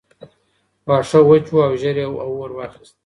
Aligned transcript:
واښه 0.87 1.19
وچ 1.29 1.45
وو 1.51 1.61
او 1.67 1.73
ژر 1.81 1.95
یې 2.01 2.05
اور 2.25 2.49
واخیست. 2.57 2.95